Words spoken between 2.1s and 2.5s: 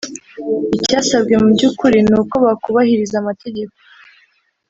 uko